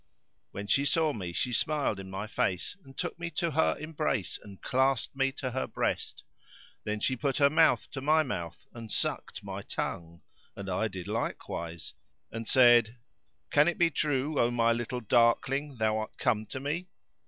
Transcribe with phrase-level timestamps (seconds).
[0.49, 4.39] When she saw me she smiled in my face and took me to her embrace
[4.41, 6.23] and clasped me to her breast;
[6.83, 10.21] then she put her mouth to my mouth and sucked my tongue[FN#535]
[10.55, 11.93] (and I did likewise)
[12.31, 12.97] and said,
[13.51, 16.87] "Can it be true, O my little darkling, thou art come to me?"